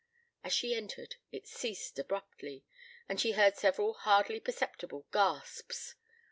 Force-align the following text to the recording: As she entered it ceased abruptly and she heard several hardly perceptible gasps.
As 0.43 0.51
she 0.51 0.73
entered 0.73 1.17
it 1.31 1.45
ceased 1.45 1.99
abruptly 1.99 2.65
and 3.07 3.21
she 3.21 3.33
heard 3.33 3.55
several 3.55 3.93
hardly 3.93 4.39
perceptible 4.39 5.05
gasps. 5.13 5.93